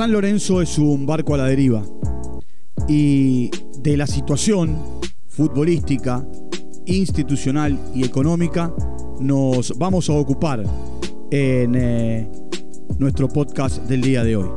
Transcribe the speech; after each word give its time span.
San 0.00 0.12
Lorenzo 0.12 0.62
es 0.62 0.78
un 0.78 1.04
barco 1.04 1.34
a 1.34 1.36
la 1.36 1.44
deriva 1.44 1.84
y 2.88 3.50
de 3.80 3.98
la 3.98 4.06
situación 4.06 4.82
futbolística, 5.28 6.26
institucional 6.86 7.78
y 7.94 8.06
económica 8.06 8.72
nos 9.20 9.76
vamos 9.76 10.08
a 10.08 10.14
ocupar 10.14 10.64
en 11.30 11.74
eh, 11.74 12.32
nuestro 12.98 13.28
podcast 13.28 13.82
del 13.82 14.00
día 14.00 14.24
de 14.24 14.36
hoy. 14.36 14.48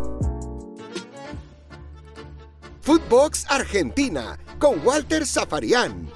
Footbox 2.79 3.45
Argentina 3.49 4.39
con 4.59 4.79
Walter 4.85 5.25
Zafarian, 5.25 6.07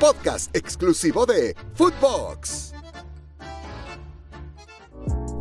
podcast 0.00 0.52
exclusivo 0.56 1.24
de 1.24 1.54
Footbox. 1.74 2.71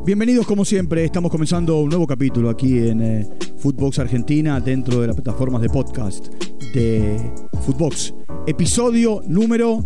Bienvenidos 0.03 0.47
como 0.47 0.65
siempre, 0.65 1.05
estamos 1.05 1.29
comenzando 1.29 1.79
un 1.79 1.89
nuevo 1.89 2.07
capítulo 2.07 2.49
aquí 2.49 2.87
en 2.87 3.01
eh, 3.01 3.29
Footbox 3.57 3.99
Argentina 3.99 4.59
dentro 4.59 4.99
de 4.99 5.05
las 5.05 5.15
plataformas 5.15 5.61
de 5.61 5.69
podcast 5.69 6.27
de 6.73 7.31
Footbox. 7.63 8.15
Episodio 8.47 9.21
número 9.27 9.85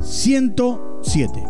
107. 0.00 1.42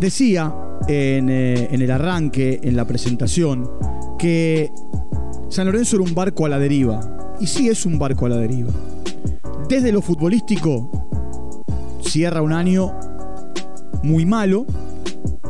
Decía 0.00 0.54
en, 0.88 1.28
eh, 1.28 1.68
en 1.70 1.82
el 1.82 1.90
arranque, 1.90 2.60
en 2.62 2.76
la 2.76 2.86
presentación, 2.86 3.70
que 4.18 4.72
San 5.50 5.66
Lorenzo 5.66 5.96
era 5.96 6.04
un 6.06 6.14
barco 6.14 6.46
a 6.46 6.48
la 6.48 6.58
deriva. 6.58 7.36
Y 7.40 7.46
sí 7.46 7.68
es 7.68 7.84
un 7.84 7.98
barco 7.98 8.24
a 8.24 8.30
la 8.30 8.38
deriva. 8.38 8.72
Desde 9.68 9.92
lo 9.92 10.00
futbolístico, 10.00 11.64
cierra 12.00 12.40
un 12.40 12.54
año 12.54 12.94
muy 14.02 14.24
malo 14.24 14.64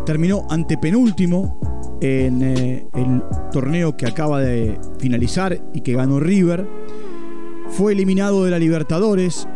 terminó 0.06 0.46
antepenúltimo 0.48 1.98
en 2.00 2.40
eh, 2.42 2.88
el 2.94 3.22
torneo 3.52 3.96
que 3.96 4.06
acaba 4.06 4.40
de 4.40 4.78
finalizar 4.98 5.60
y 5.74 5.82
que 5.82 5.92
ganó 5.92 6.20
River. 6.20 6.66
Fue 7.70 7.92
eliminado 7.92 8.44
de 8.44 8.52
la 8.52 8.58
Libertadores, 8.58 9.46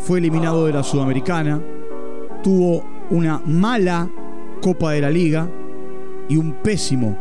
fue 0.00 0.18
eliminado 0.18 0.66
de 0.66 0.72
la 0.72 0.82
Sudamericana, 0.82 1.62
tuvo 2.42 2.84
una 3.10 3.40
mala 3.46 4.10
Copa 4.60 4.90
de 4.92 5.00
la 5.00 5.10
Liga 5.10 5.48
y 6.28 6.36
un 6.36 6.54
pésimo 6.62 7.16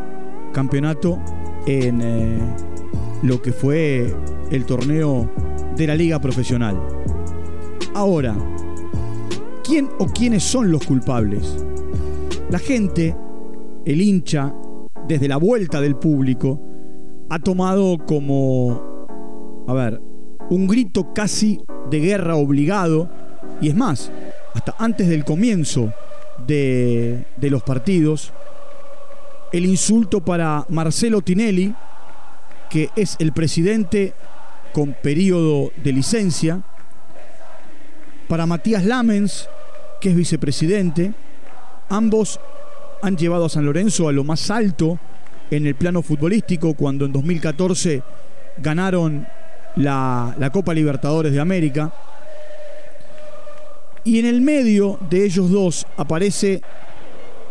campeonato 0.52 1.20
en 1.68 2.02
eh, 2.02 2.40
lo 3.22 3.42
que 3.42 3.52
fue 3.52 4.14
el 4.50 4.66
torneo 4.66 5.30
de 5.76 5.88
la 5.88 5.96
Liga 5.96 6.20
Profesional. 6.20 6.82
Ahora, 7.94 8.36
¿quién 9.64 9.90
o 10.00 10.08
quiénes 10.08 10.44
son 10.44 10.72
los 10.72 10.84
culpables? 10.86 11.64
La 12.52 12.60
gente, 12.60 13.16
el 13.86 14.02
hincha, 14.02 14.54
desde 15.08 15.30
la 15.30 15.38
vuelta 15.38 15.80
del 15.80 15.96
público, 15.96 16.62
ha 17.30 17.40
tomado 17.40 17.98
como, 18.06 19.06
a 19.70 19.74
ver, 19.74 20.02
un 20.50 20.68
grito 20.68 21.14
casi 21.14 21.62
de 21.90 22.02
guerra 22.02 22.36
obligado, 22.36 23.10
y 23.62 23.70
es 23.70 23.76
más, 23.76 24.12
hasta 24.54 24.76
antes 24.80 25.08
del 25.08 25.24
comienzo 25.24 25.94
de, 26.46 27.26
de 27.38 27.50
los 27.50 27.64
partidos, 27.64 28.34
el 29.54 29.66
insulto 29.66 30.20
para 30.20 30.66
Marcelo 30.68 31.22
Tinelli, 31.22 31.74
que 32.70 32.90
es 32.98 33.16
el 33.20 33.32
presidente 33.32 34.14
con 34.74 34.94
periodo 35.02 35.72
de 35.82 35.94
licencia, 35.94 36.64
para 38.28 38.46
Matías 38.46 38.84
Lamens, 38.84 39.48
que 40.02 40.10
es 40.10 40.16
vicepresidente, 40.18 41.14
Ambos 41.92 42.39
han 43.02 43.17
llevado 43.17 43.45
a 43.45 43.50
San 43.50 43.66
Lorenzo 43.66 44.08
a 44.08 44.14
lo 44.14 44.23
más 44.23 44.50
alto 44.50 44.97
en 45.50 45.67
el 45.67 45.75
plano 45.75 46.02
futbolístico 46.02 46.73
cuando 46.73 47.03
en 47.03 47.11
2014 47.11 48.02
ganaron 48.59 49.28
la, 49.75 50.50
Copa 50.53 50.73
Libertadores 50.73 51.34
de 51.34 51.42
América. 51.42 51.92
Y 54.06 54.19
en 54.19 54.25
el 54.25 54.40
medio 54.40 55.00
de 55.09 55.25
ellos 55.25 55.51
dos 55.51 55.85
aparece 55.97 56.62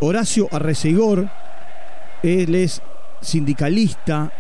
Horacio 0.01 0.49
Arreceigor. 0.51 1.29
Él 2.23 2.55
es 2.55 2.81
sindicalista 3.21 4.33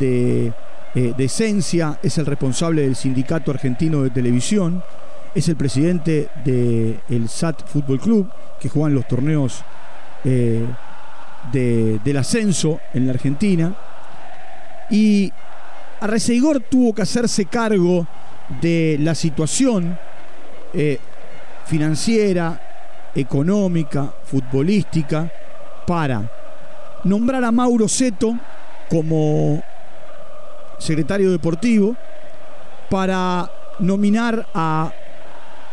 de, 0.00 0.52
eh, 0.96 1.14
de, 1.16 1.24
esencia, 1.24 2.00
es 2.02 2.18
el 2.18 2.26
responsable 2.26 2.82
del 2.82 2.96
Sindicato 2.96 3.52
Argentino 3.52 4.02
de 4.02 4.10
Televisión, 4.10 4.82
es 5.34 5.48
el 5.48 5.56
presidente 5.56 6.28
del 6.44 7.28
SAT 7.28 7.66
Fútbol 7.66 8.00
Club 8.00 8.30
que 8.60 8.68
juegan 8.68 8.94
los 8.94 9.06
torneos 9.08 9.62
eh, 10.24 10.64
del 11.52 12.16
ascenso 12.16 12.80
en 12.92 13.06
la 13.06 13.12
Argentina. 13.12 13.74
Y 14.90 15.32
Arreceigor 16.00 16.60
tuvo 16.60 16.94
que 16.94 17.02
hacerse 17.02 17.46
cargo 17.46 18.06
de 18.60 18.96
la 19.00 19.14
situación 19.14 19.98
eh, 20.72 20.98
financiera, 21.66 22.60
económica, 23.14 24.12
futbolística, 24.24 25.30
para 25.86 26.30
nombrar 27.04 27.44
a 27.44 27.52
Mauro 27.52 27.88
Seto 27.88 28.38
como 28.88 29.62
secretario 30.78 31.30
deportivo, 31.30 31.96
para 32.88 33.50
nominar 33.80 34.46
a 34.54 34.92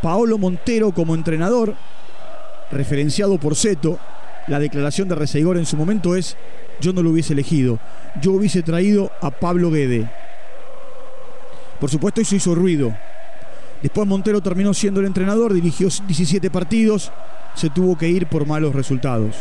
Paolo 0.01 0.37
Montero 0.37 0.91
como 0.91 1.15
entrenador, 1.15 1.75
referenciado 2.71 3.37
por 3.37 3.55
Seto, 3.55 3.99
la 4.47 4.59
declaración 4.59 5.07
de 5.07 5.15
Reseigor 5.15 5.57
en 5.57 5.65
su 5.65 5.77
momento 5.77 6.15
es, 6.15 6.35
yo 6.79 6.93
no 6.93 7.03
lo 7.03 7.11
hubiese 7.11 7.33
elegido, 7.33 7.79
yo 8.21 8.31
hubiese 8.33 8.63
traído 8.63 9.11
a 9.21 9.31
Pablo 9.31 9.69
Guede. 9.69 10.09
Por 11.79 11.89
supuesto 11.89 12.21
eso 12.21 12.35
hizo 12.35 12.55
ruido. 12.55 12.95
Después 13.81 14.07
Montero 14.07 14.41
terminó 14.41 14.73
siendo 14.73 14.99
el 14.99 15.07
entrenador, 15.07 15.53
dirigió 15.53 15.87
17 15.87 16.49
partidos, 16.49 17.11
se 17.55 17.69
tuvo 17.69 17.97
que 17.97 18.09
ir 18.09 18.27
por 18.27 18.45
malos 18.45 18.73
resultados. 18.73 19.35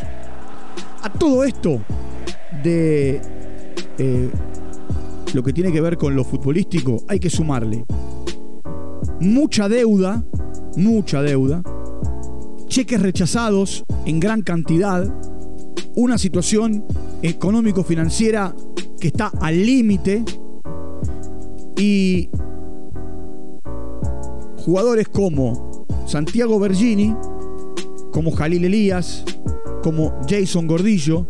A 1.03 1.10
todo 1.10 1.44
esto 1.44 1.81
de 2.62 3.21
eh, 3.98 4.31
lo 5.32 5.42
que 5.42 5.53
tiene 5.53 5.72
que 5.72 5.81
ver 5.81 5.97
con 5.97 6.15
lo 6.15 6.25
futbolístico, 6.25 7.03
hay 7.09 7.19
que 7.19 7.31
sumarle 7.31 7.84
mucha 9.21 9.69
deuda, 9.69 10.25
mucha 10.76 11.22
deuda, 11.22 11.62
cheques 12.66 13.00
rechazados 13.00 13.84
en 14.06 14.20
gran 14.20 14.42
cantidad, 14.42 15.12
una 15.94 16.19
situación 16.19 16.84
económico-financiera 17.22 18.54
que 18.98 19.09
está 19.09 19.32
al 19.41 19.64
límite 19.64 20.25
y 21.76 22.30
jugadores 24.64 25.09
como 25.09 25.86
Santiago 26.06 26.59
Bergini, 26.59 27.14
como 28.12 28.30
Jalil 28.30 28.64
Elías, 28.64 29.25
como 29.82 30.12
Jason 30.28 30.66
Gordillo 30.66 31.26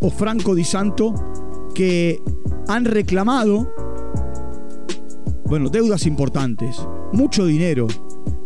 o 0.00 0.10
Franco 0.10 0.54
Di 0.54 0.64
Santo 0.64 1.14
que 1.74 2.20
han 2.68 2.84
reclamado 2.84 3.72
bueno, 5.44 5.68
deudas 5.68 6.06
importantes, 6.06 6.80
mucho 7.12 7.44
dinero 7.44 7.86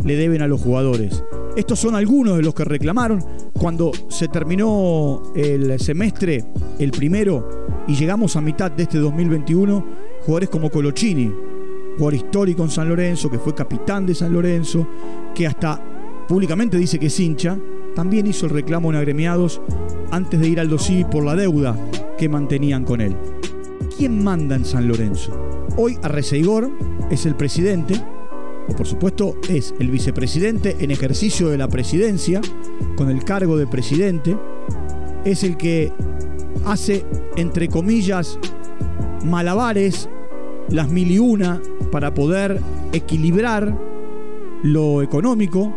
le 0.04 0.16
deben 0.16 0.42
a 0.42 0.46
los 0.46 0.60
jugadores. 0.60 1.22
Estos 1.56 1.80
son 1.80 1.94
algunos 1.94 2.36
de 2.36 2.42
los 2.42 2.54
que 2.54 2.64
reclamaron 2.64 3.24
cuando 3.58 3.90
se 4.08 4.28
terminó 4.28 5.22
el 5.34 5.80
semestre, 5.80 6.44
el 6.78 6.90
primero, 6.90 7.66
y 7.88 7.94
llegamos 7.94 8.36
a 8.36 8.40
mitad 8.40 8.70
de 8.70 8.82
este 8.82 8.98
2021, 8.98 9.86
jugadores 10.20 10.50
como 10.50 10.70
Colochini, 10.70 11.32
jugador 11.94 12.14
histórico 12.14 12.62
en 12.62 12.70
San 12.70 12.88
Lorenzo, 12.88 13.30
que 13.30 13.38
fue 13.38 13.54
capitán 13.54 14.06
de 14.06 14.14
San 14.14 14.32
Lorenzo, 14.32 14.86
que 15.34 15.46
hasta 15.46 15.80
públicamente 16.28 16.76
dice 16.76 16.98
que 16.98 17.06
es 17.06 17.20
hincha, 17.20 17.58
también 17.94 18.26
hizo 18.26 18.46
el 18.46 18.52
reclamo 18.52 18.90
en 18.90 18.96
agremiados 18.96 19.62
antes 20.10 20.38
de 20.38 20.48
ir 20.48 20.60
al 20.60 20.68
dosí 20.68 21.04
por 21.04 21.24
la 21.24 21.34
deuda 21.34 21.74
que 22.18 22.28
mantenían 22.28 22.84
con 22.84 23.00
él. 23.00 23.16
¿Quién 23.96 24.22
manda 24.22 24.56
en 24.56 24.66
San 24.66 24.86
Lorenzo? 24.86 25.32
Hoy 25.78 25.96
Arreceigor 26.02 26.70
es 27.10 27.24
el 27.24 27.34
presidente, 27.34 27.94
por 28.74 28.86
supuesto 28.86 29.36
es 29.48 29.74
el 29.78 29.90
vicepresidente 29.90 30.76
en 30.80 30.90
ejercicio 30.90 31.48
de 31.50 31.58
la 31.58 31.68
presidencia, 31.68 32.40
con 32.96 33.10
el 33.10 33.24
cargo 33.24 33.56
de 33.56 33.66
presidente, 33.66 34.36
es 35.24 35.44
el 35.44 35.56
que 35.56 35.92
hace, 36.64 37.04
entre 37.36 37.68
comillas, 37.68 38.38
malabares, 39.24 40.08
las 40.68 40.90
mil 40.90 41.10
y 41.10 41.18
una, 41.18 41.60
para 41.92 42.12
poder 42.12 42.60
equilibrar 42.92 43.78
lo 44.62 45.02
económico, 45.02 45.74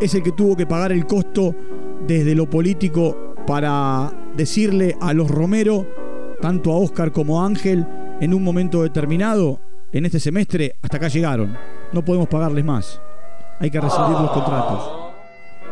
es 0.00 0.14
el 0.14 0.22
que 0.22 0.32
tuvo 0.32 0.56
que 0.56 0.66
pagar 0.66 0.92
el 0.92 1.06
costo 1.06 1.54
desde 2.06 2.34
lo 2.34 2.48
político 2.48 3.34
para 3.46 4.12
decirle 4.36 4.96
a 5.00 5.12
los 5.12 5.30
Romero, 5.30 5.86
tanto 6.40 6.72
a 6.72 6.78
Oscar 6.78 7.12
como 7.12 7.42
a 7.42 7.46
Ángel, 7.46 7.86
en 8.20 8.32
un 8.32 8.42
momento 8.42 8.82
determinado, 8.82 9.60
en 9.92 10.06
este 10.06 10.18
semestre, 10.18 10.76
hasta 10.80 10.96
acá 10.96 11.08
llegaron 11.08 11.56
no 11.92 12.04
podemos 12.04 12.28
pagarles 12.28 12.64
más. 12.64 13.00
Hay 13.58 13.70
que 13.70 13.80
rescindir 13.80 14.18
los 14.18 14.30
contratos. 14.30 14.90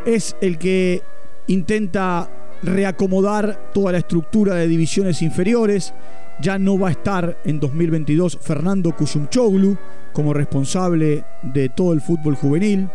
Es 0.04 0.36
el 0.40 0.58
que 0.58 1.02
intenta 1.48 2.28
reacomodar 2.62 3.70
toda 3.72 3.92
la 3.92 3.98
estructura 3.98 4.54
de 4.54 4.68
divisiones 4.68 5.22
inferiores, 5.22 5.94
Ya 6.42 6.58
no 6.58 6.78
va 6.78 6.88
a 6.88 6.92
estar 6.92 7.36
en 7.44 7.60
2022 7.60 8.38
Fernando 8.40 8.96
Kuyumchoglu 8.96 9.76
como 10.14 10.32
responsable 10.32 11.22
de 11.42 11.68
todo 11.68 11.92
el 11.92 12.00
fútbol 12.00 12.34
juvenil. 12.34 12.88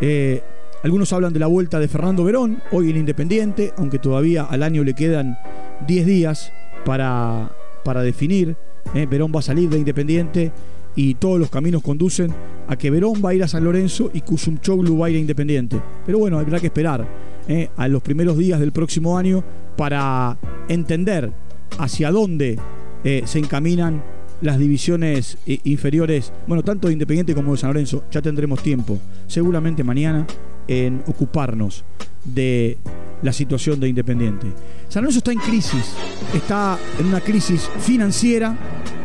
Eh, 0.00 0.42
algunos 0.82 1.12
hablan 1.12 1.32
de 1.32 1.38
la 1.38 1.46
vuelta 1.46 1.78
de 1.78 1.86
Fernando 1.86 2.24
Verón, 2.24 2.60
hoy 2.72 2.90
en 2.90 2.96
Independiente, 2.96 3.72
aunque 3.76 4.00
todavía 4.00 4.42
al 4.44 4.64
año 4.64 4.82
le 4.82 4.94
quedan 4.94 5.38
10 5.86 6.06
días 6.06 6.52
para, 6.84 7.52
para 7.84 8.02
definir. 8.02 8.56
Eh, 8.94 9.06
Verón 9.06 9.30
va 9.34 9.38
a 9.38 9.42
salir 9.42 9.68
de 9.68 9.78
Independiente 9.78 10.50
y 10.96 11.14
todos 11.14 11.38
los 11.38 11.50
caminos 11.50 11.82
conducen 11.82 12.32
a 12.66 12.76
que 12.76 12.90
Verón 12.90 13.22
va 13.24 13.30
a 13.30 13.34
ir 13.34 13.44
a 13.44 13.48
San 13.48 13.62
Lorenzo 13.62 14.10
y 14.12 14.22
Kuyumchoglu 14.22 14.98
va 14.98 15.06
a 15.06 15.10
ir 15.10 15.16
a 15.16 15.20
Independiente. 15.20 15.80
Pero 16.04 16.18
bueno, 16.18 16.38
habrá 16.38 16.58
que 16.58 16.66
esperar 16.66 17.06
eh, 17.46 17.68
a 17.76 17.86
los 17.86 18.02
primeros 18.02 18.36
días 18.36 18.58
del 18.58 18.72
próximo 18.72 19.16
año 19.16 19.44
para 19.76 20.36
entender 20.68 21.30
hacia 21.78 22.10
dónde 22.10 22.58
eh, 23.04 23.22
se 23.26 23.38
encaminan 23.38 24.02
las 24.40 24.58
divisiones 24.58 25.38
eh, 25.46 25.60
inferiores, 25.64 26.32
bueno, 26.46 26.62
tanto 26.62 26.88
de 26.88 26.94
Independiente 26.94 27.34
como 27.34 27.52
de 27.52 27.58
San 27.58 27.70
Lorenzo. 27.70 28.04
Ya 28.10 28.22
tendremos 28.22 28.62
tiempo, 28.62 28.98
seguramente 29.26 29.84
mañana, 29.84 30.26
en 30.66 31.02
ocuparnos 31.06 31.84
de 32.24 32.78
la 33.22 33.32
situación 33.32 33.80
de 33.80 33.88
Independiente. 33.88 34.46
San 34.88 35.02
Lorenzo 35.02 35.18
está 35.18 35.32
en 35.32 35.38
crisis, 35.38 35.94
está 36.34 36.78
en 36.98 37.06
una 37.06 37.20
crisis 37.20 37.70
financiera, 37.80 38.56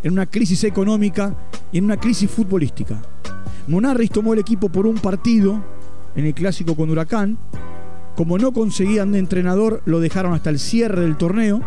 en 0.02 0.12
una 0.12 0.26
crisis 0.26 0.64
económica 0.64 1.34
y 1.70 1.78
en 1.78 1.84
una 1.84 1.96
crisis 1.96 2.30
futbolística. 2.30 3.00
Monarris 3.68 4.10
tomó 4.10 4.32
el 4.34 4.40
equipo 4.40 4.68
por 4.68 4.86
un 4.86 4.96
partido 4.96 5.62
en 6.14 6.26
el 6.26 6.34
clásico 6.34 6.74
con 6.74 6.90
Huracán. 6.90 7.38
Como 8.16 8.36
no 8.36 8.52
conseguían 8.52 9.12
de 9.12 9.18
entrenador, 9.18 9.82
lo 9.86 10.00
dejaron 10.00 10.34
hasta 10.34 10.50
el 10.50 10.58
cierre 10.58 11.02
del 11.02 11.16
torneo. 11.16 11.60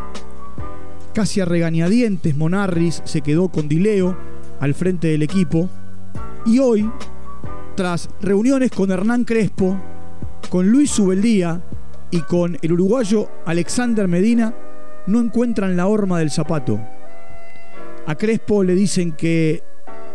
Casi 1.14 1.42
a 1.42 1.46
regañadientes, 1.46 2.36
Monarris 2.36 3.02
se 3.06 3.22
quedó 3.22 3.50
con 3.50 3.68
Dileo 3.68 4.18
al 4.60 4.74
frente 4.74 5.08
del 5.08 5.24
equipo. 5.24 5.70
Y 6.46 6.60
hoy, 6.60 6.90
tras 7.76 8.10
reuniones 8.22 8.72
con 8.72 8.92
Hernán 8.92 9.24
Crespo, 9.24 9.80
con 10.50 10.70
Luis 10.70 10.92
Subeldía 10.92 11.62
y 12.12 12.22
con 12.22 12.58
el 12.62 12.72
uruguayo 12.74 13.30
Alexander 13.46 14.08
Medina, 14.08 14.54
no 15.08 15.20
encuentran 15.20 15.76
la 15.76 15.88
horma 15.88 16.20
del 16.20 16.32
zapato. 16.32 16.80
A 18.08 18.16
Crespo 18.16 18.64
le 18.64 18.76
dicen 18.76 19.14
que 19.14 19.64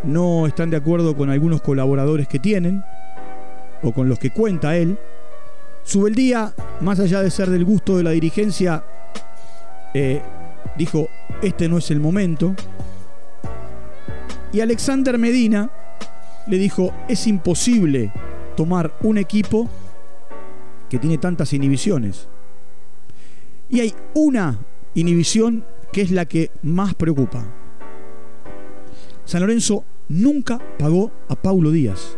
no 0.03 0.47
están 0.47 0.69
de 0.69 0.77
acuerdo 0.77 1.15
con 1.15 1.29
algunos 1.29 1.61
colaboradores 1.61 2.27
que 2.27 2.39
tienen 2.39 2.83
o 3.83 3.91
con 3.91 4.09
los 4.09 4.19
que 4.19 4.31
cuenta 4.31 4.77
él. 4.77 4.97
Subeldía, 5.83 6.53
más 6.81 6.99
allá 6.99 7.21
de 7.21 7.31
ser 7.31 7.49
del 7.49 7.65
gusto 7.65 7.97
de 7.97 8.03
la 8.03 8.11
dirigencia, 8.11 8.83
eh, 9.93 10.21
dijo, 10.77 11.09
este 11.41 11.67
no 11.67 11.77
es 11.77 11.91
el 11.91 11.99
momento. 11.99 12.55
Y 14.53 14.59
Alexander 14.61 15.17
Medina 15.17 15.69
le 16.47 16.57
dijo, 16.57 16.93
es 17.07 17.27
imposible 17.27 18.11
tomar 18.55 18.91
un 19.01 19.17
equipo 19.17 19.69
que 20.91 20.99
tiene 20.99 21.17
tantas 21.17 21.53
inhibiciones. 21.53 22.27
Y 23.69 23.79
hay 23.79 23.93
una 24.13 24.59
inhibición 24.93 25.63
que 25.93 26.01
es 26.01 26.11
la 26.11 26.25
que 26.25 26.51
más 26.63 26.95
preocupa. 26.95 27.47
San 29.23 29.39
Lorenzo 29.39 29.85
nunca 30.09 30.59
pagó 30.77 31.09
a 31.29 31.41
Paulo 31.41 31.71
Díaz. 31.71 32.17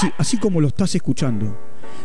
Sí, 0.00 0.08
así 0.16 0.38
como 0.38 0.62
lo 0.62 0.68
estás 0.68 0.94
escuchando. 0.94 1.54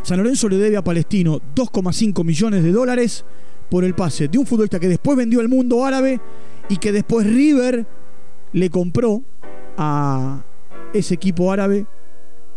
San 0.02 0.18
Lorenzo 0.18 0.50
le 0.50 0.58
debe 0.58 0.76
a 0.76 0.84
Palestino 0.84 1.40
2,5 1.56 2.26
millones 2.26 2.64
de 2.64 2.74
dólares 2.74 3.24
por 3.70 3.86
el 3.86 3.96
pase 3.96 4.28
de 4.28 4.38
un 4.38 4.46
futbolista 4.46 4.82
que 4.82 4.90
después 4.90 5.18
vendió 5.18 5.40
al 5.40 5.48
mundo 5.48 5.86
árabe 5.86 6.20
y 6.68 6.76
que 6.76 6.92
después 6.92 7.26
River 7.26 7.88
le 8.52 8.70
compró 8.70 9.22
a 9.78 10.44
ese 10.94 11.14
equipo 11.14 11.50
árabe 11.50 11.86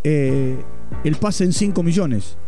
eh, 0.03 0.57
el 1.05 1.15
pase 1.15 1.45
en 1.45 1.53
5 1.53 1.81
millones. 1.85 2.39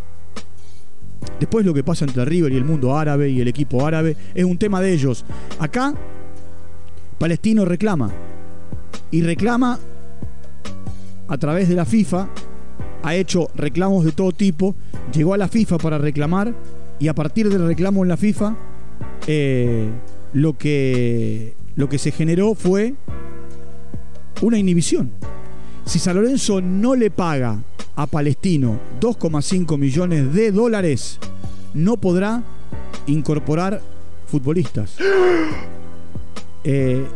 Después 1.39 1.65
lo 1.65 1.75
que 1.75 1.85
pasa 1.85 2.05
entre 2.05 2.25
River 2.25 2.53
y 2.53 2.57
el 2.57 2.65
mundo 2.65 2.97
árabe 2.97 3.31
y 3.31 3.41
el 3.41 3.49
equipo 3.49 3.87
árabe 3.87 4.17
es 4.35 4.45
un 4.45 4.59
tema 4.59 4.81
de 4.81 4.93
ellos. 4.93 5.25
Acá 5.59 5.95
Palestino 7.19 7.65
reclama 7.65 8.11
y 9.11 9.23
reclama 9.23 9.79
a 11.29 11.39
través 11.39 11.69
de 11.69 11.75
la 11.75 11.85
FIFA, 11.85 12.29
ha 13.03 13.15
hecho 13.15 13.49
reclamos 13.55 14.05
de 14.05 14.13
todo 14.13 14.33
tipo, 14.33 14.75
llegó 15.13 15.35
a 15.35 15.39
la 15.39 15.49
FIFA 15.49 15.79
para 15.79 15.99
reclamar 15.99 16.55
y 16.99 17.09
a 17.09 17.15
partir 17.15 17.49
del 17.49 17.67
reclamo 17.67 18.03
en 18.03 18.09
la 18.09 18.17
FIFA 18.17 18.57
eh, 19.27 19.89
lo, 20.33 20.57
que, 20.57 21.55
lo 21.77 21.89
que 21.89 21.99
se 21.99 22.13
generó 22.13 22.55
fue 22.55 22.95
una 24.41 24.59
inhibición. 24.59 25.11
Si 25.85 25.99
San 25.99 26.17
Lorenzo 26.17 26.61
no 26.61 26.95
le 26.95 27.11
paga 27.11 27.63
a 27.99 28.07
Palestino 28.07 28.79
2,5 29.01 29.77
millones 29.77 30.33
de 30.33 30.53
dólares, 30.53 31.19
no 31.75 31.97
podrá 31.97 32.45
incorporar 33.07 33.83
futbolistas. 34.27 34.97
Eh, 36.65 37.07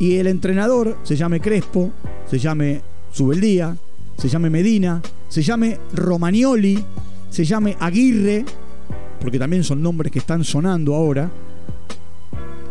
y 0.00 0.16
el 0.16 0.26
entrenador 0.26 0.96
se 1.04 1.14
llame 1.14 1.40
Crespo, 1.40 1.92
se 2.28 2.38
llame 2.38 2.80
Subeldía, 3.12 3.76
se 4.16 4.28
llame 4.28 4.50
Medina, 4.50 5.02
se 5.28 5.42
llame 5.42 5.78
Romagnoli, 5.92 6.82
se 7.28 7.44
llame 7.44 7.76
Aguirre, 7.78 8.44
porque 9.20 9.38
también 9.38 9.62
son 9.62 9.82
nombres 9.82 10.10
que 10.10 10.18
están 10.18 10.42
sonando 10.42 10.96
ahora, 10.96 11.30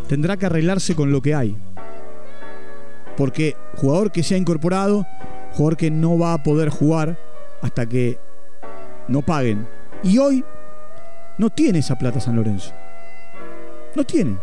tendrá 0.09 0.35
que 0.35 0.47
arreglarse 0.47 0.95
con 0.95 1.13
lo 1.13 1.21
que 1.21 1.35
hay. 1.35 1.55
Porque 3.15 3.55
jugador 3.75 4.11
que 4.11 4.23
se 4.23 4.35
ha 4.35 4.37
incorporado, 4.37 5.05
jugador 5.53 5.77
que 5.77 5.91
no 5.91 6.17
va 6.17 6.33
a 6.33 6.43
poder 6.43 6.69
jugar 6.69 7.17
hasta 7.61 7.85
que 7.85 8.19
no 9.07 9.21
paguen. 9.21 9.67
Y 10.03 10.17
hoy 10.17 10.43
no 11.37 11.49
tiene 11.49 11.79
esa 11.79 11.97
plata 11.97 12.19
San 12.19 12.35
Lorenzo. 12.35 12.73
No 13.95 14.03
tiene. 14.03 14.37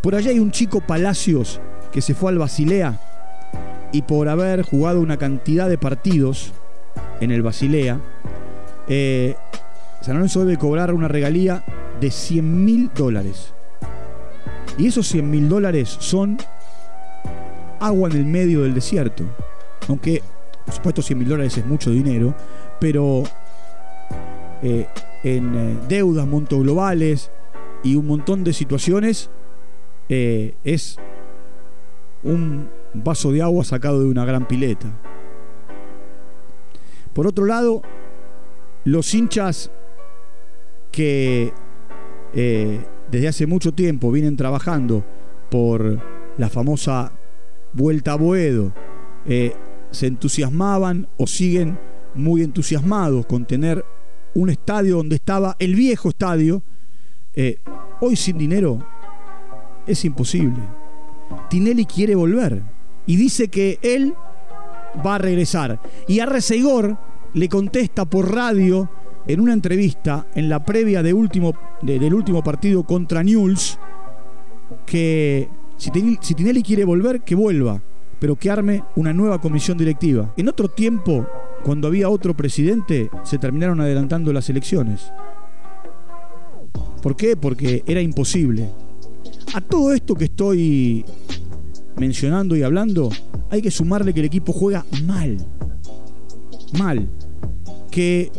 Por 0.00 0.14
allá 0.14 0.30
hay 0.30 0.38
un 0.38 0.50
chico 0.50 0.80
Palacios 0.80 1.60
que 1.92 2.00
se 2.00 2.14
fue 2.14 2.30
al 2.30 2.38
Basilea 2.38 2.98
y 3.92 4.02
por 4.02 4.28
haber 4.28 4.62
jugado 4.62 5.00
una 5.00 5.16
cantidad 5.16 5.68
de 5.68 5.78
partidos 5.78 6.52
en 7.20 7.30
el 7.30 7.42
Basilea, 7.42 8.00
eh, 8.88 9.36
San 10.00 10.14
Lorenzo 10.14 10.40
debe 10.40 10.58
cobrar 10.58 10.92
una 10.92 11.08
regalía 11.08 11.62
de 12.00 12.10
100 12.10 12.64
mil 12.64 12.90
dólares. 12.94 13.52
Y 14.78 14.86
esos 14.86 15.06
100 15.08 15.30
mil 15.30 15.48
dólares 15.48 15.96
son 16.00 16.38
agua 17.78 18.08
en 18.08 18.16
el 18.16 18.24
medio 18.24 18.62
del 18.62 18.74
desierto. 18.74 19.24
Aunque, 19.88 20.22
por 20.64 20.74
supuesto, 20.74 21.02
100 21.02 21.18
mil 21.18 21.28
dólares 21.28 21.56
es 21.58 21.66
mucho 21.66 21.90
dinero, 21.90 22.34
pero 22.80 23.24
eh, 24.62 24.86
en 25.22 25.54
eh, 25.54 25.78
deudas, 25.88 26.26
montos 26.26 26.60
globales 26.60 27.30
y 27.82 27.96
un 27.96 28.06
montón 28.06 28.44
de 28.44 28.52
situaciones, 28.52 29.30
es 30.08 30.98
un 32.22 32.68
vaso 32.92 33.32
de 33.32 33.40
agua 33.40 33.64
sacado 33.64 34.00
de 34.00 34.06
una 34.06 34.24
gran 34.24 34.46
pileta. 34.46 34.88
Por 37.12 37.26
otro 37.26 37.44
lado, 37.44 37.82
los 38.84 39.12
hinchas 39.14 39.70
que 40.90 41.52
eh, 42.34 42.80
desde 43.10 43.28
hace 43.28 43.46
mucho 43.46 43.72
tiempo 43.72 44.10
vienen 44.10 44.36
trabajando 44.36 45.04
por 45.50 45.98
la 46.38 46.48
famosa 46.48 47.12
vuelta 47.72 48.12
a 48.12 48.16
Boedo, 48.16 48.72
eh, 49.26 49.54
se 49.92 50.08
entusiasmaban 50.08 51.06
o 51.16 51.26
siguen 51.26 51.78
muy 52.14 52.42
entusiasmados 52.42 53.26
con 53.26 53.46
tener 53.46 53.84
un 54.34 54.50
estadio 54.50 54.96
donde 54.96 55.16
estaba 55.16 55.56
el 55.58 55.74
viejo 55.74 56.08
estadio, 56.08 56.62
eh, 57.34 57.60
hoy 58.00 58.16
sin 58.16 58.38
dinero 58.38 58.84
es 59.86 60.04
imposible. 60.04 60.60
Tinelli 61.48 61.84
quiere 61.84 62.14
volver 62.14 62.62
y 63.06 63.16
dice 63.16 63.48
que 63.48 63.78
él 63.82 64.14
va 65.04 65.16
a 65.16 65.18
regresar. 65.18 65.80
Y 66.08 66.20
a 66.20 66.26
Resegor 66.26 66.98
le 67.34 67.48
contesta 67.48 68.04
por 68.04 68.34
radio 68.34 68.90
en 69.26 69.40
una 69.40 69.52
entrevista 69.52 70.26
en 70.34 70.48
la 70.48 70.64
previa 70.64 71.02
del 71.02 71.14
último 71.14 72.42
partido 72.42 72.84
contra 72.84 73.22
Newell's 73.22 73.78
que 74.86 75.48
si 75.76 75.90
Tinelli 76.34 76.62
quiere 76.62 76.84
volver, 76.84 77.22
que 77.22 77.34
vuelva, 77.34 77.82
pero 78.22 78.36
que 78.36 78.52
arme 78.52 78.84
una 78.94 79.12
nueva 79.12 79.40
comisión 79.40 79.76
directiva. 79.76 80.32
En 80.36 80.48
otro 80.48 80.68
tiempo, 80.68 81.26
cuando 81.64 81.88
había 81.88 82.08
otro 82.08 82.36
presidente, 82.36 83.10
se 83.24 83.36
terminaron 83.36 83.80
adelantando 83.80 84.32
las 84.32 84.48
elecciones. 84.48 85.12
¿Por 87.02 87.16
qué? 87.16 87.36
Porque 87.36 87.82
era 87.84 88.00
imposible. 88.00 88.70
A 89.54 89.60
todo 89.60 89.92
esto 89.92 90.14
que 90.14 90.26
estoy 90.26 91.04
mencionando 91.96 92.54
y 92.54 92.62
hablando, 92.62 93.10
hay 93.50 93.60
que 93.60 93.72
sumarle 93.72 94.14
que 94.14 94.20
el 94.20 94.26
equipo 94.26 94.52
juega 94.52 94.86
mal. 95.02 95.44
Mal. 96.78 97.08
Que 97.90 98.30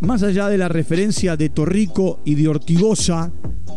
más 0.00 0.22
allá 0.22 0.48
de 0.48 0.56
la 0.56 0.68
referencia 0.68 1.36
de 1.36 1.50
Torrico 1.50 2.20
y 2.24 2.36
de 2.36 2.48
Ortigosa 2.48 3.30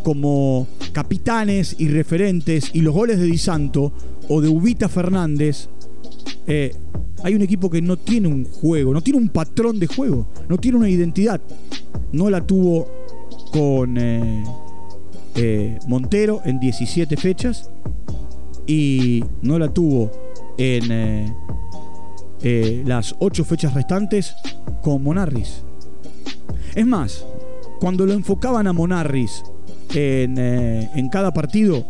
como 0.05 0.67
capitanes 0.99 1.77
y 1.79 1.87
referentes 1.87 2.71
y 2.73 2.81
los 2.81 2.93
goles 2.93 3.19
de 3.19 3.25
Di 3.25 3.37
Santo 3.37 3.93
o 4.27 4.41
de 4.41 4.49
Ubita 4.49 4.89
Fernández, 4.89 5.69
eh, 6.45 6.75
hay 7.23 7.35
un 7.35 7.41
equipo 7.41 7.69
que 7.69 7.81
no 7.81 7.95
tiene 7.95 8.27
un 8.27 8.43
juego, 8.43 8.93
no 8.93 8.99
tiene 8.99 9.17
un 9.17 9.29
patrón 9.29 9.79
de 9.79 9.87
juego, 9.87 10.27
no 10.49 10.57
tiene 10.57 10.77
una 10.77 10.89
identidad. 10.89 11.39
No 12.11 12.29
la 12.29 12.45
tuvo 12.45 12.85
con 13.53 13.97
eh, 13.97 14.43
eh, 15.35 15.79
Montero 15.87 16.41
en 16.43 16.59
17 16.59 17.15
fechas 17.15 17.71
y 18.67 19.23
no 19.41 19.57
la 19.57 19.73
tuvo 19.73 20.11
en 20.57 21.33
las 22.85 23.15
8 23.19 23.45
fechas 23.45 23.73
restantes 23.73 24.35
con 24.81 25.01
Monarris. 25.01 25.63
Es 26.75 26.85
más, 26.85 27.25
cuando 27.79 28.05
lo 28.05 28.11
enfocaban 28.11 28.67
a 28.67 28.73
Monarris 28.73 29.43
en, 29.93 30.37
en 30.37 31.09
cada 31.09 31.33
partido, 31.33 31.85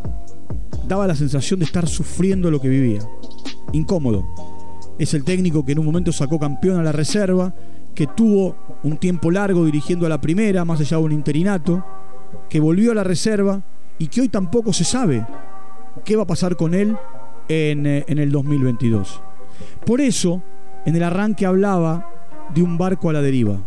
daba 0.87 1.07
la 1.07 1.15
sensación 1.15 1.59
de 1.59 1.65
estar 1.65 1.87
sufriendo 1.87 2.49
lo 2.51 2.59
que 2.59 2.69
vivía. 2.69 3.01
Incómodo 3.73 4.25
es 4.99 5.13
el 5.13 5.23
técnico 5.23 5.65
que 5.65 5.71
en 5.71 5.79
un 5.79 5.85
momento 5.85 6.11
sacó 6.11 6.37
campeón 6.37 6.77
a 6.77 6.83
la 6.83 6.91
reserva, 6.91 7.55
que 7.95 8.05
tuvo 8.05 8.55
un 8.83 8.97
tiempo 8.97 9.31
largo 9.31 9.65
dirigiendo 9.65 10.05
a 10.05 10.09
la 10.09 10.19
primera, 10.19 10.65
más 10.65 10.81
allá 10.81 10.97
de 10.97 11.03
un 11.03 11.13
interinato, 11.13 11.83
que 12.49 12.59
volvió 12.59 12.91
a 12.91 12.95
la 12.95 13.03
reserva 13.05 13.61
y 13.97 14.07
que 14.07 14.21
hoy 14.21 14.29
tampoco 14.29 14.73
se 14.73 14.83
sabe 14.83 15.25
qué 16.03 16.17
va 16.17 16.23
a 16.23 16.27
pasar 16.27 16.57
con 16.57 16.73
él 16.73 16.97
en, 17.47 17.85
eh, 17.87 18.03
en 18.07 18.19
el 18.19 18.29
2022. 18.29 19.21
Por 19.85 20.01
eso, 20.01 20.43
en 20.85 20.95
el 20.95 21.03
arranque 21.03 21.45
hablaba 21.45 22.09
de 22.53 22.61
un 22.61 22.77
barco 22.77 23.09
a 23.09 23.13
la 23.13 23.21
deriva. 23.21 23.57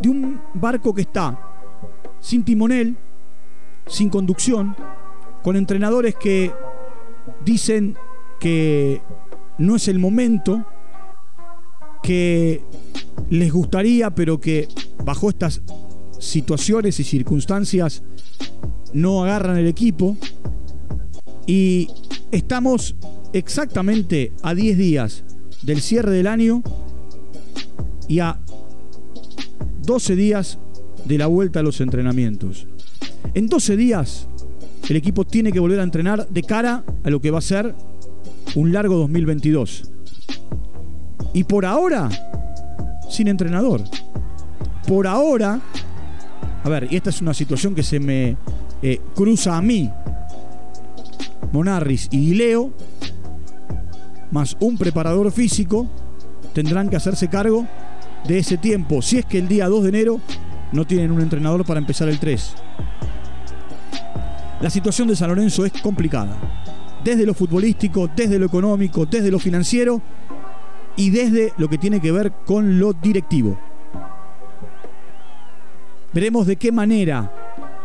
De 0.00 0.08
un 0.08 0.40
barco 0.54 0.92
que 0.92 1.02
está 1.02 1.38
sin 2.24 2.42
timonel, 2.42 2.96
sin 3.86 4.08
conducción, 4.08 4.74
con 5.42 5.56
entrenadores 5.56 6.14
que 6.14 6.52
dicen 7.44 7.98
que 8.40 9.02
no 9.58 9.76
es 9.76 9.88
el 9.88 9.98
momento 9.98 10.64
que 12.02 12.62
les 13.28 13.52
gustaría, 13.52 14.14
pero 14.14 14.40
que 14.40 14.68
bajo 15.04 15.28
estas 15.28 15.60
situaciones 16.18 16.98
y 16.98 17.04
circunstancias 17.04 18.02
no 18.94 19.22
agarran 19.22 19.58
el 19.58 19.66
equipo. 19.66 20.16
Y 21.46 21.90
estamos 22.32 22.96
exactamente 23.34 24.32
a 24.42 24.54
10 24.54 24.78
días 24.78 25.24
del 25.60 25.82
cierre 25.82 26.12
del 26.12 26.26
año 26.26 26.62
y 28.08 28.20
a 28.20 28.40
12 29.82 30.16
días 30.16 30.58
de 31.04 31.18
la 31.18 31.26
vuelta 31.26 31.60
a 31.60 31.62
los 31.62 31.80
entrenamientos. 31.80 32.66
En 33.34 33.46
12 33.46 33.76
días 33.76 34.28
el 34.88 34.96
equipo 34.96 35.24
tiene 35.24 35.50
que 35.50 35.60
volver 35.60 35.80
a 35.80 35.82
entrenar 35.82 36.28
de 36.28 36.42
cara 36.42 36.84
a 37.02 37.10
lo 37.10 37.20
que 37.20 37.30
va 37.30 37.38
a 37.38 37.42
ser 37.42 37.74
un 38.54 38.72
largo 38.72 38.96
2022. 38.96 39.90
Y 41.32 41.44
por 41.44 41.64
ahora, 41.64 42.08
sin 43.08 43.28
entrenador. 43.28 43.82
Por 44.86 45.06
ahora, 45.06 45.60
a 46.62 46.68
ver, 46.68 46.88
y 46.90 46.96
esta 46.96 47.10
es 47.10 47.22
una 47.22 47.34
situación 47.34 47.74
que 47.74 47.82
se 47.82 47.98
me 47.98 48.36
eh, 48.82 49.00
cruza 49.14 49.56
a 49.56 49.62
mí. 49.62 49.90
Monarris 51.52 52.08
y 52.10 52.34
Leo, 52.34 52.72
más 54.30 54.56
un 54.60 54.76
preparador 54.76 55.30
físico, 55.32 55.88
tendrán 56.52 56.90
que 56.90 56.96
hacerse 56.96 57.28
cargo 57.28 57.66
de 58.26 58.38
ese 58.38 58.58
tiempo. 58.58 59.00
Si 59.00 59.18
es 59.18 59.24
que 59.24 59.38
el 59.38 59.48
día 59.48 59.68
2 59.68 59.82
de 59.84 59.88
enero 59.88 60.20
no 60.74 60.84
tienen 60.84 61.12
un 61.12 61.20
entrenador 61.20 61.64
para 61.64 61.78
empezar 61.78 62.08
el 62.08 62.18
3. 62.18 62.54
La 64.60 64.68
situación 64.68 65.08
de 65.08 65.16
San 65.16 65.28
Lorenzo 65.28 65.64
es 65.64 65.72
complicada 65.80 66.36
desde 67.04 67.26
lo 67.26 67.34
futbolístico, 67.34 68.08
desde 68.08 68.38
lo 68.38 68.46
económico, 68.46 69.06
desde 69.06 69.30
lo 69.30 69.38
financiero 69.38 70.02
y 70.96 71.10
desde 71.10 71.52
lo 71.58 71.68
que 71.68 71.78
tiene 71.78 72.00
que 72.00 72.10
ver 72.10 72.32
con 72.44 72.78
lo 72.78 72.92
directivo. 72.92 73.58
Veremos 76.12 76.46
de 76.46 76.56
qué 76.56 76.72
manera 76.72 77.30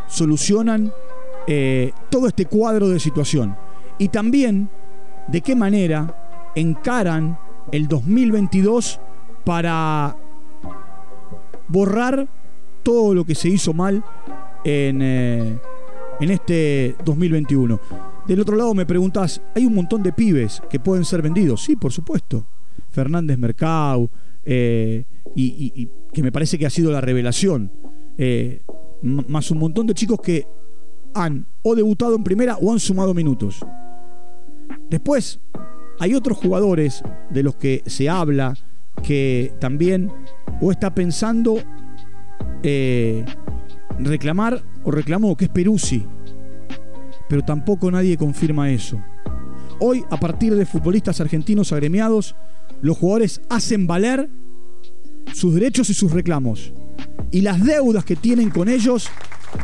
solucionan 0.08 0.92
eh, 1.48 1.92
todo 2.10 2.28
este 2.28 2.46
cuadro 2.46 2.90
de 2.90 3.00
situación 3.00 3.56
y 3.98 4.08
también 4.08 4.70
de 5.28 5.42
qué 5.42 5.56
manera 5.56 6.52
encaran 6.56 7.38
el 7.72 7.88
2022 7.88 9.00
para 9.44 10.16
borrar 11.68 12.28
todo 12.84 13.14
lo 13.14 13.26
que 13.26 13.36
se 13.36 13.50
hizo 13.50 13.74
mal 13.74 14.04
en, 14.64 15.02
eh, 15.02 15.60
en 16.20 16.32
este 16.32 16.96
2021. 17.06 17.80
Del 18.28 18.42
otro 18.42 18.56
lado 18.56 18.74
me 18.74 18.86
preguntas, 18.86 19.42
hay 19.56 19.66
un 19.66 19.74
montón 19.74 20.04
de 20.04 20.14
pibes 20.14 20.62
que 20.70 20.80
pueden 20.80 21.06
ser 21.06 21.22
vendidos. 21.22 21.64
Sí, 21.64 21.76
por 21.76 21.92
supuesto. 21.92 22.46
Fernández 22.90 23.38
Mercado, 23.38 24.10
eh, 24.44 25.06
y, 25.36 25.88
que 26.12 26.24
me 26.24 26.32
parece 26.32 26.58
que 26.58 26.66
ha 26.66 26.70
sido 26.70 26.92
la 26.92 27.02
revelación. 27.02 27.72
Eh, 28.18 28.64
más 29.02 29.50
un 29.52 29.60
montón 29.60 29.88
de 29.88 29.94
chicos 29.94 30.20
que 30.22 30.46
han 31.14 31.46
o 31.64 31.76
debutado 31.76 32.16
en 32.16 32.24
primera 32.24 32.58
o 32.58 32.72
han 32.72 32.80
sumado 32.80 33.14
minutos. 33.14 33.66
Después, 34.90 35.40
hay 36.00 36.14
otros 36.14 36.38
jugadores 36.38 37.04
de 37.30 37.44
los 37.44 37.56
que 37.56 37.84
se 37.86 38.10
habla 38.10 38.56
que 39.04 39.54
también 39.60 40.12
o 40.62 40.72
está 40.72 40.94
pensando 40.94 41.58
eh, 42.64 43.26
reclamar 44.00 44.64
o 44.84 44.92
reclamó, 44.92 45.36
que 45.36 45.46
es 45.46 45.52
Peruzzi 45.52 46.06
pero 47.30 47.44
tampoco 47.44 47.90
nadie 47.92 48.18
confirma 48.18 48.72
eso. 48.72 49.02
Hoy, 49.80 50.04
a 50.10 50.18
partir 50.18 50.56
de 50.56 50.66
futbolistas 50.66 51.22
argentinos 51.22 51.72
agremiados, 51.72 52.36
los 52.82 52.98
jugadores 52.98 53.40
hacen 53.50 53.88
valer 53.88 54.30
sus 55.32 55.54
derechos 55.54 55.90
y 55.92 55.94
sus 55.94 56.12
reclamos. 56.12 56.74
Y 57.32 57.42
las 57.42 57.64
deudas 57.64 58.04
que 58.04 58.16
tienen 58.16 58.50
con 58.50 58.68
ellos, 58.68 59.08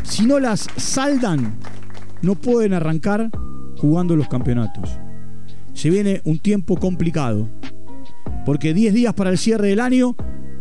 si 0.03 0.27
no 0.27 0.39
las 0.39 0.67
saldan, 0.77 1.57
no 2.21 2.35
pueden 2.35 2.73
arrancar 2.73 3.31
jugando 3.77 4.15
los 4.15 4.27
campeonatos. 4.27 4.99
Se 5.73 5.89
viene 5.89 6.21
un 6.23 6.37
tiempo 6.37 6.77
complicado, 6.77 7.49
porque 8.45 8.75
10 8.75 8.93
días 8.93 9.13
para 9.15 9.31
el 9.31 9.39
cierre 9.39 9.69
del 9.69 9.79
año 9.79 10.15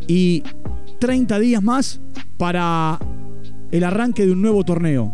y 0.09 0.42
30 0.98 1.38
días 1.38 1.62
más 1.62 2.00
para 2.36 2.98
el 3.70 3.84
arranque 3.84 4.26
de 4.26 4.32
un 4.32 4.42
nuevo 4.42 4.64
torneo 4.64 5.12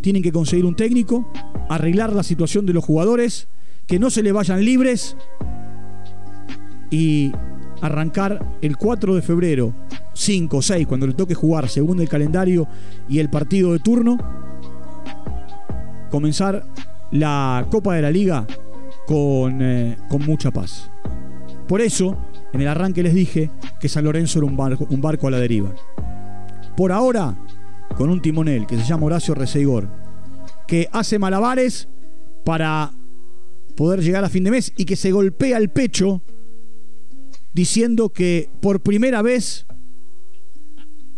tienen 0.00 0.22
que 0.22 0.32
conseguir 0.32 0.64
un 0.64 0.76
técnico, 0.76 1.30
arreglar 1.68 2.12
la 2.12 2.22
situación 2.22 2.66
de 2.66 2.72
los 2.72 2.84
jugadores, 2.84 3.48
que 3.86 3.98
no 3.98 4.10
se 4.10 4.22
le 4.22 4.32
vayan 4.32 4.64
libres 4.64 5.16
y 6.90 7.32
arrancar 7.80 8.56
el 8.60 8.76
4 8.76 9.14
de 9.14 9.22
febrero, 9.22 9.74
5 10.14 10.56
o 10.56 10.62
6, 10.62 10.86
cuando 10.86 11.06
le 11.06 11.14
toque 11.14 11.34
jugar 11.34 11.68
según 11.68 12.00
el 12.00 12.08
calendario 12.08 12.66
y 13.08 13.18
el 13.18 13.30
partido 13.30 13.72
de 13.72 13.80
turno, 13.80 14.18
comenzar 16.10 16.64
la 17.10 17.66
Copa 17.70 17.94
de 17.94 18.02
la 18.02 18.10
Liga 18.10 18.46
con, 19.06 19.60
eh, 19.62 19.96
con 20.08 20.24
mucha 20.24 20.50
paz. 20.50 20.90
Por 21.66 21.80
eso, 21.80 22.16
en 22.52 22.60
el 22.60 22.68
arranque 22.68 23.02
les 23.02 23.14
dije 23.14 23.50
que 23.80 23.88
San 23.88 24.04
Lorenzo 24.04 24.38
era 24.38 24.46
un 24.46 24.56
barco, 25.00 25.26
a 25.26 25.30
la 25.30 25.38
deriva. 25.38 25.74
Por 26.76 26.92
ahora, 26.92 27.38
con 27.96 28.10
un 28.10 28.22
timonel 28.22 28.66
que 28.66 28.76
se 28.76 28.84
llama 28.84 29.06
Horacio 29.06 29.34
Reseigor, 29.34 29.88
que 30.66 30.88
hace 30.92 31.18
malabares 31.18 31.88
para 32.44 32.92
poder 33.76 34.02
llegar 34.02 34.24
a 34.24 34.28
fin 34.28 34.44
de 34.44 34.50
mes 34.50 34.72
y 34.76 34.84
que 34.84 34.96
se 34.96 35.12
golpea 35.12 35.58
el 35.58 35.68
pecho 35.68 36.22
diciendo 37.52 38.10
que 38.10 38.50
por 38.60 38.80
primera 38.80 39.22
vez 39.22 39.66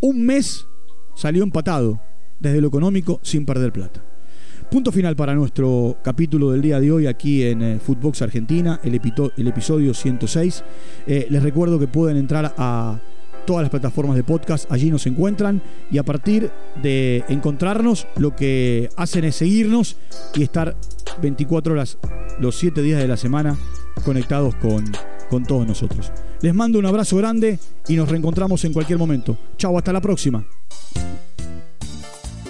un 0.00 0.24
mes 0.24 0.66
salió 1.14 1.42
empatado 1.42 2.00
desde 2.38 2.60
lo 2.60 2.68
económico 2.68 3.20
sin 3.22 3.44
perder 3.44 3.72
plata. 3.72 4.09
Punto 4.70 4.92
final 4.92 5.16
para 5.16 5.34
nuestro 5.34 5.96
capítulo 6.00 6.52
del 6.52 6.62
día 6.62 6.78
de 6.78 6.92
hoy 6.92 7.08
aquí 7.08 7.42
en 7.42 7.60
eh, 7.60 7.80
Footbox 7.80 8.22
Argentina, 8.22 8.78
el, 8.84 8.94
episodio 8.94 9.92
106. 9.92 10.62
Eh, 11.08 11.26
les 11.28 11.42
recuerdo 11.42 11.80
que 11.80 11.88
pueden 11.88 12.16
entrar 12.16 12.54
a 12.56 13.00
todas 13.46 13.62
las 13.62 13.70
plataformas 13.70 14.14
de 14.14 14.22
podcast, 14.22 14.70
allí 14.70 14.88
nos 14.88 15.08
encuentran 15.08 15.60
y 15.90 15.98
a 15.98 16.04
partir 16.04 16.52
de 16.80 17.24
encontrarnos 17.28 18.06
lo 18.16 18.36
que 18.36 18.88
hacen 18.96 19.24
es 19.24 19.34
seguirnos 19.34 19.96
y 20.36 20.44
estar 20.44 20.76
24 21.20 21.72
horas 21.72 21.98
los 22.38 22.56
7 22.56 22.80
días 22.80 23.00
de 23.00 23.08
la 23.08 23.16
semana 23.16 23.58
conectados 24.04 24.54
con, 24.54 24.84
con 25.30 25.44
todos 25.44 25.66
nosotros. 25.66 26.12
Les 26.42 26.54
mando 26.54 26.78
un 26.78 26.86
abrazo 26.86 27.16
grande 27.16 27.58
y 27.88 27.96
nos 27.96 28.08
reencontramos 28.08 28.64
en 28.64 28.72
cualquier 28.72 29.00
momento. 29.00 29.36
Chao, 29.56 29.76
hasta 29.76 29.92
la 29.92 30.00
próxima. 30.00 30.44